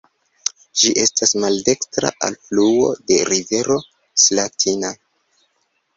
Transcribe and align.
Ĝi 0.79 0.89
estas 1.01 1.33
maldekstra 1.43 2.11
alfluo 2.29 2.89
de 3.13 3.19
rivero 3.33 3.77
Slatina. 4.25 4.95